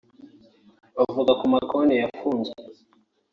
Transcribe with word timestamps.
Bavuga 0.97 1.31
ku 1.39 1.45
makonti 1.53 1.93
yafunzwe 2.01 2.59